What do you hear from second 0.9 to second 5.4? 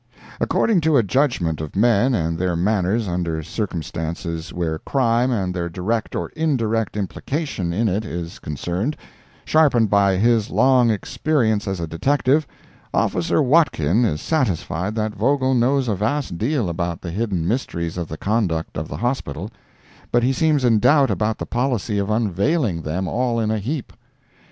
a judgment of men and their manners under circumstances where crime